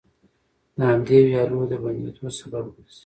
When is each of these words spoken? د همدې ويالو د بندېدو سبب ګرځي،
د 0.75 0.79
همدې 0.89 1.17
ويالو 1.25 1.59
د 1.69 1.73
بندېدو 1.83 2.27
سبب 2.39 2.65
ګرځي، 2.73 2.99